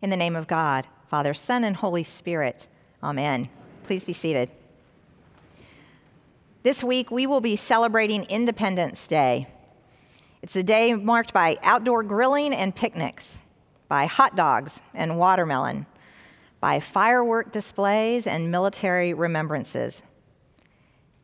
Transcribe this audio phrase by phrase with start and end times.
[0.00, 2.68] In the name of God, Father, Son, and Holy Spirit.
[3.02, 3.48] Amen.
[3.82, 4.48] Please be seated.
[6.62, 9.48] This week, we will be celebrating Independence Day.
[10.40, 13.40] It's a day marked by outdoor grilling and picnics,
[13.88, 15.86] by hot dogs and watermelon,
[16.60, 20.04] by firework displays and military remembrances.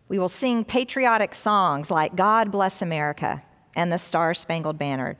[0.08, 3.44] We will sing patriotic songs like God Bless America
[3.76, 5.16] and the Star Spangled Banner.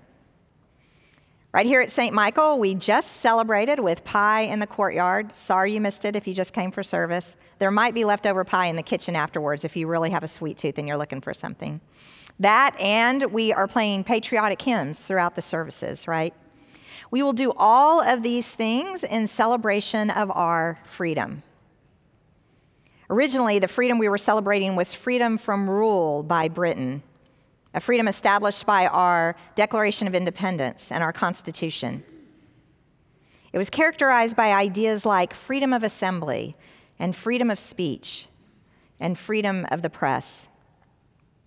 [1.55, 2.12] Right here at St.
[2.12, 5.37] Michael, we just celebrated with pie in the courtyard.
[5.37, 7.37] Sorry you missed it if you just came for service.
[7.61, 10.56] There might be leftover pie in the kitchen afterwards if you really have a sweet
[10.56, 11.80] tooth and you're looking for something.
[12.41, 16.34] That, and we are playing patriotic hymns throughout the services, right?
[17.12, 21.45] We will do all of these things in celebration of our freedom.
[23.09, 27.05] Originally, the freedom we were celebrating was freedom from rule by Britain
[27.74, 32.05] a freedom established by our Declaration of Independence and our Constitution.
[33.52, 36.56] It was characterized by ideas like freedom of assembly
[36.98, 38.28] and freedom of speech
[39.00, 40.48] and freedom of the press.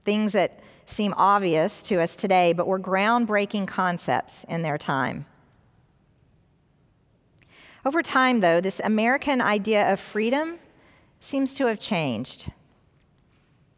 [0.03, 5.25] Things that seem obvious to us today, but were groundbreaking concepts in their time.
[7.85, 10.59] Over time, though, this American idea of freedom
[11.19, 12.51] seems to have changed.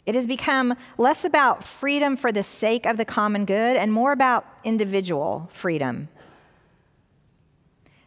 [0.09, 4.11] It has become less about freedom for the sake of the common good and more
[4.11, 6.07] about individual freedom.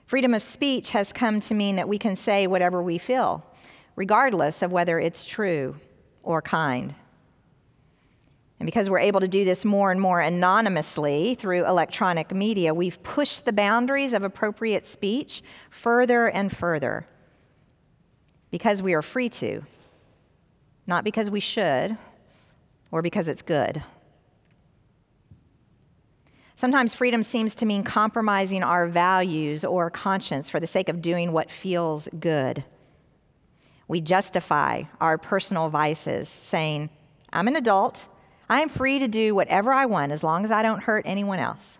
[0.05, 3.47] Freedom of speech has come to mean that we can say whatever we feel,
[3.95, 5.77] regardless of whether it's true
[6.25, 6.93] or kind.
[8.59, 13.01] And because we're able to do this more and more anonymously through electronic media, we've
[13.05, 17.07] pushed the boundaries of appropriate speech further and further
[18.51, 19.63] because we are free to
[20.87, 21.97] not because we should
[22.91, 23.83] or because it's good.
[26.57, 31.33] Sometimes freedom seems to mean compromising our values or conscience for the sake of doing
[31.33, 32.63] what feels good.
[33.89, 36.91] We justify our personal vices, saying,
[37.33, 38.07] I'm an adult.
[38.49, 41.41] I am free to do whatever I want as long as I don't hurt anyone
[41.41, 41.79] else.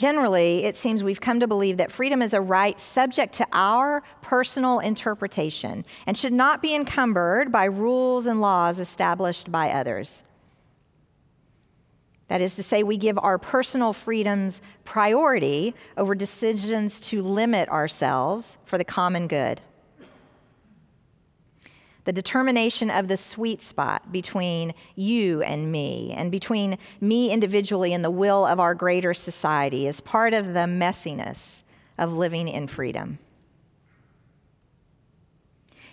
[0.00, 4.02] Generally, it seems we've come to believe that freedom is a right subject to our
[4.22, 10.22] personal interpretation and should not be encumbered by rules and laws established by others.
[12.28, 18.56] That is to say, we give our personal freedoms priority over decisions to limit ourselves
[18.64, 19.60] for the common good
[22.04, 28.04] the determination of the sweet spot between you and me, and between me individually and
[28.04, 31.62] the will of our greater society, is part of the messiness
[31.98, 33.18] of living in freedom.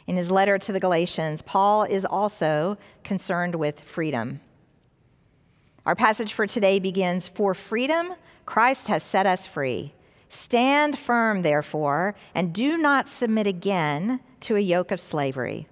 [0.07, 4.39] In his letter to the Galatians, Paul is also concerned with freedom.
[5.85, 8.13] Our passage for today begins For freedom,
[8.45, 9.93] Christ has set us free.
[10.29, 15.67] Stand firm, therefore, and do not submit again to a yoke of slavery.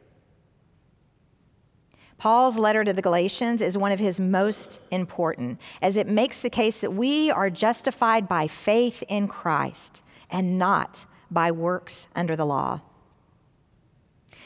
[2.26, 6.50] Paul's letter to the Galatians is one of his most important, as it makes the
[6.50, 12.44] case that we are justified by faith in Christ and not by works under the
[12.44, 12.82] law.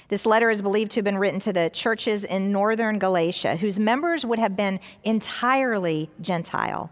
[0.09, 3.79] This letter is believed to have been written to the churches in northern Galatia, whose
[3.79, 6.91] members would have been entirely Gentile.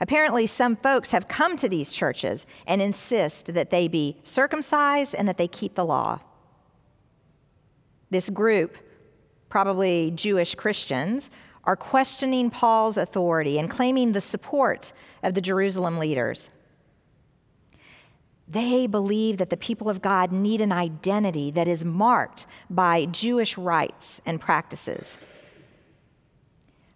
[0.00, 5.28] Apparently, some folks have come to these churches and insist that they be circumcised and
[5.28, 6.20] that they keep the law.
[8.10, 8.76] This group
[9.50, 11.28] probably Jewish Christians,
[11.64, 16.48] are questioning Paul's authority and claiming the support of the Jerusalem leaders.
[18.48, 23.58] They believe that the people of God need an identity that is marked by Jewish
[23.58, 25.18] rites and practices.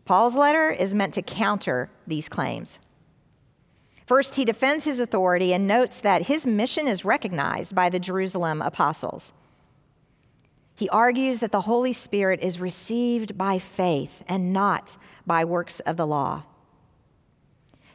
[0.05, 2.79] Paul's letter is meant to counter these claims.
[4.07, 8.61] First, he defends his authority and notes that his mission is recognized by the Jerusalem
[8.61, 9.33] apostles.
[10.75, 14.97] He argues that the Holy Spirit is received by faith and not
[15.27, 16.43] by works of the law.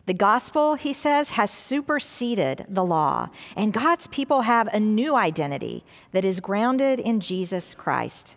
[0.06, 5.84] The gospel, he says, has superseded the law, and God's people have a new identity
[6.14, 8.36] that is grounded in Jesus Christ.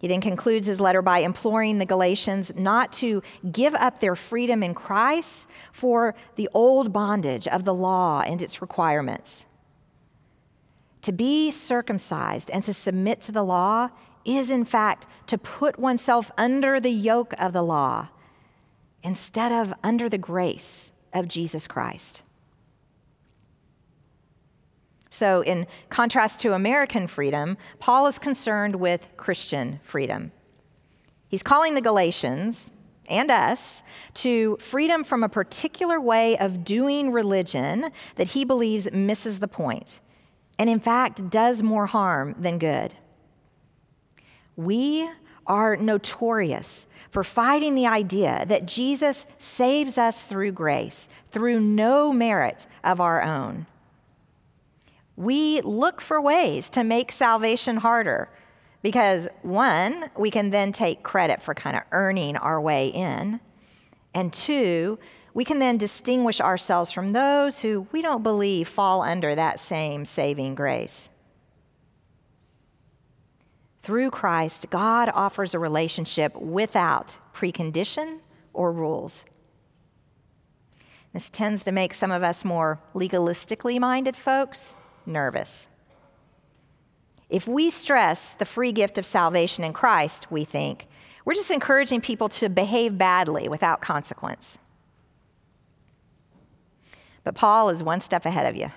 [0.00, 3.22] He then concludes his letter by imploring the Galatians not to
[3.52, 8.60] give up their freedom in Christ for the old bondage of the law and its
[8.60, 9.44] requirements.
[11.02, 13.90] To be circumcised and to submit to the law
[14.24, 18.08] is, in fact, to put oneself under the yoke of the law
[19.02, 22.22] instead of under the grace of Jesus Christ.
[25.10, 30.32] So, in contrast to American freedom, Paul is concerned with Christian freedom.
[31.28, 32.70] He's calling the Galatians,
[33.08, 33.82] and us
[34.14, 40.00] to freedom from a particular way of doing religion that he believes misses the point
[40.58, 42.94] and, in fact, does more harm than good.
[44.56, 45.08] We
[45.46, 52.66] are notorious for fighting the idea that Jesus saves us through grace, through no merit
[52.84, 53.66] of our own.
[55.16, 58.28] We look for ways to make salvation harder
[58.82, 63.40] because, one, we can then take credit for kind of earning our way in.
[64.14, 64.98] And two,
[65.34, 70.04] we can then distinguish ourselves from those who we don't believe fall under that same
[70.04, 71.08] saving grace.
[73.80, 78.20] Through Christ, God offers a relationship without precondition
[78.52, 79.24] or rules.
[81.14, 84.74] This tends to make some of us more legalistically minded folks
[85.06, 85.68] nervous.
[87.30, 90.86] If we stress the free gift of salvation in Christ, we think,
[91.24, 94.58] we're just encouraging people to behave badly without consequence.
[97.28, 98.70] But Paul is one step ahead of you.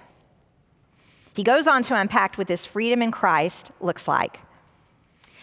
[1.34, 4.42] He goes on to unpack what this freedom in Christ looks like.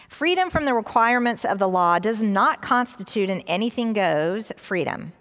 [0.07, 5.13] Freedom from the requirements of the law does not constitute an anything goes freedom.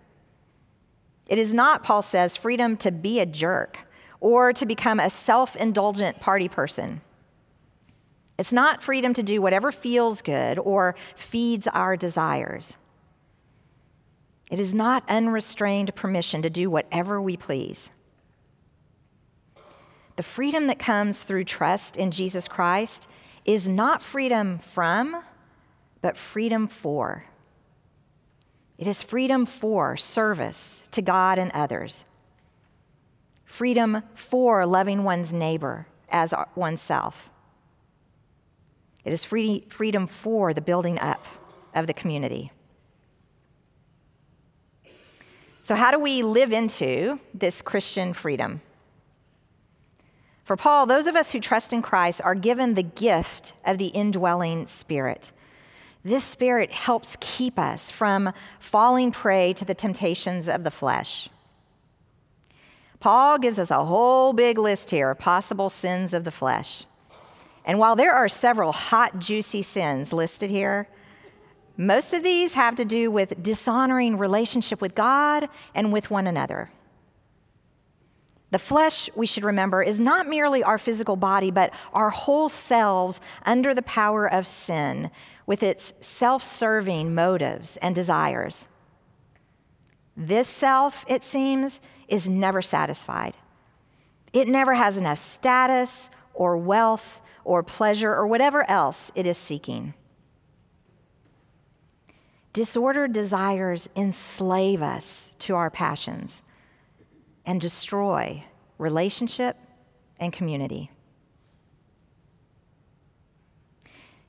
[1.29, 3.79] It is not, Paul says, freedom to be a jerk
[4.21, 7.01] or to become a self indulgent party person.
[8.37, 12.77] It's not freedom to do whatever feels good or feeds our desires.
[14.51, 17.91] It is not unrestrained permission to do whatever we please.
[20.17, 23.09] The freedom that comes through trust in Jesus Christ
[23.45, 25.23] is not freedom from,
[26.01, 27.25] but freedom for.
[28.79, 32.05] It is freedom for service to God and others,
[33.45, 37.31] freedom for loving one's neighbor as oneself
[39.09, 41.25] it is free, freedom for the building up
[41.75, 42.53] of the community.
[45.69, 48.63] So, how do we live into this Christian freedom?
[50.45, 53.89] For Paul, those of us who trust in Christ are given the gift of the
[53.89, 55.31] indwelling Spirit.
[56.03, 61.29] This Spirit helps keep us from falling prey to the temptations of the flesh.
[62.99, 66.87] Paul gives us a whole big list here of possible sins of the flesh.
[67.67, 70.89] And while there are several hot, juicy sins listed here,
[71.79, 76.71] most of these have to do with dishonoring relationship with God and with one another.
[78.51, 83.21] The flesh, we should remember, is not merely our physical body, but our whole selves
[83.47, 85.13] under the power of sin
[85.47, 88.67] with its self serving motives and desires.
[90.17, 93.37] This self, it seems, is never satisfied.
[94.33, 99.95] It never has enough status or wealth or pleasure or whatever else it is seeking.
[102.53, 106.43] Disordered desires enslave us to our passions
[107.45, 108.45] and destroy
[108.79, 109.57] relationship
[110.19, 110.91] and community.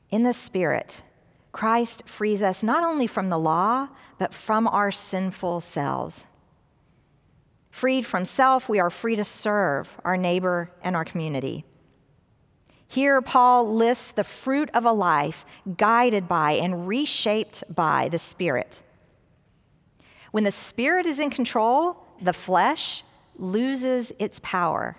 [0.09, 1.03] In the Spirit,
[1.51, 6.25] Christ frees us not only from the law, but from our sinful selves.
[7.71, 11.65] Freed from self, we are free to serve our neighbor and our community.
[12.91, 15.45] Here, Paul lists the fruit of a life
[15.77, 18.81] guided by and reshaped by the Spirit.
[20.31, 23.03] When the Spirit is in control, the flesh
[23.37, 24.97] loses its power.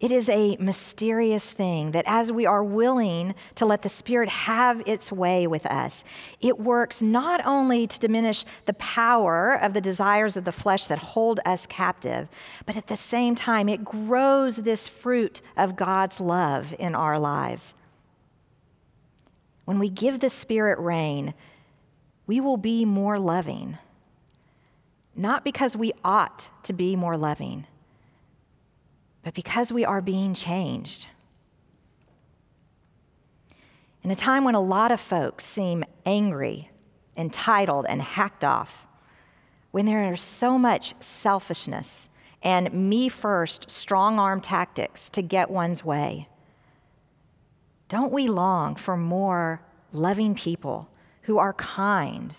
[0.00, 4.82] It is a mysterious thing that as we are willing to let the Spirit have
[4.86, 6.04] its way with us,
[6.40, 10.98] it works not only to diminish the power of the desires of the flesh that
[10.98, 12.30] hold us captive,
[12.64, 17.74] but at the same time, it grows this fruit of God's love in our lives.
[19.66, 21.34] When we give the Spirit reign,
[22.26, 23.76] we will be more loving,
[25.14, 27.66] not because we ought to be more loving
[29.22, 31.06] but because we are being changed.
[34.02, 36.70] In a time when a lot of folks seem angry,
[37.16, 38.86] entitled, and hacked off,
[39.70, 42.08] when there is so much selfishness
[42.42, 46.28] and me first strong arm tactics to get one's way,
[47.88, 49.60] don't we long for more
[49.92, 50.88] loving people
[51.22, 52.34] who are kind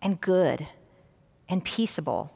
[0.00, 0.66] and good
[1.48, 2.32] and peaceable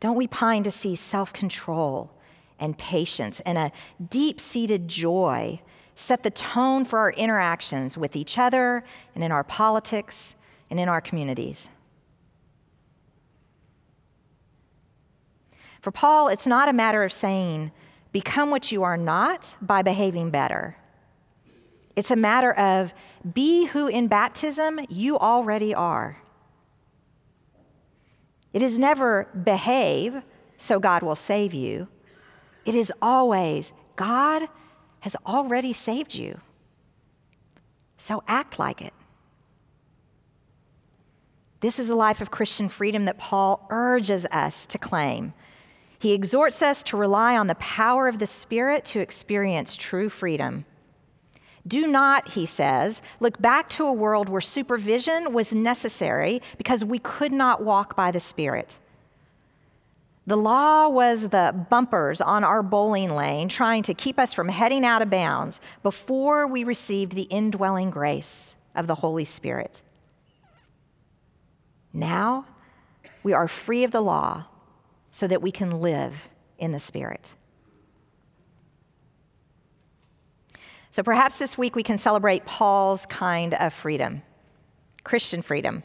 [0.00, 2.12] don't we pine to see self control
[2.58, 3.72] and patience and a
[4.08, 5.60] deep seated joy
[5.94, 8.84] set the tone for our interactions with each other
[9.14, 10.34] and in our politics
[10.70, 11.68] and in our communities?
[15.80, 17.70] For Paul, it's not a matter of saying,
[18.10, 20.76] become what you are not by behaving better.
[21.94, 22.92] It's a matter of
[23.34, 26.18] be who in baptism you already are.
[28.56, 30.22] It is never behave
[30.56, 31.88] so God will save you.
[32.64, 34.48] It is always God
[35.00, 36.40] has already saved you.
[37.98, 38.94] So act like it.
[41.60, 45.34] This is the life of Christian freedom that Paul urges us to claim.
[45.98, 50.64] He exhorts us to rely on the power of the Spirit to experience true freedom.
[51.66, 56.98] Do not, he says, look back to a world where supervision was necessary because we
[56.98, 58.78] could not walk by the Spirit.
[60.26, 64.84] The law was the bumpers on our bowling lane trying to keep us from heading
[64.84, 69.82] out of bounds before we received the indwelling grace of the Holy Spirit.
[71.92, 72.44] Now
[73.22, 74.46] we are free of the law
[75.12, 77.32] so that we can live in the Spirit.
[80.96, 84.22] So perhaps this week we can celebrate Paul's kind of freedom
[85.04, 85.82] Christian freedom.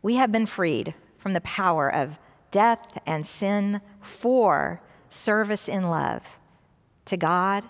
[0.00, 2.20] We have been freed from the power of
[2.52, 6.38] death and sin for service in love
[7.06, 7.64] to God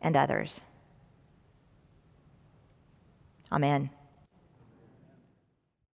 [0.00, 0.60] and others.
[3.50, 3.90] Amen.